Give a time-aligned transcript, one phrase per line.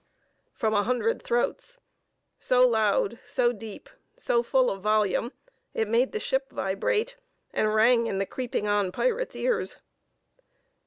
[0.55, 1.79] from a hundred throats,
[2.39, 5.31] so loud, so deep, so full of volume,
[5.75, 7.17] it made the ship vibrate,
[7.53, 9.77] and rang in the creeping on pirate's ears.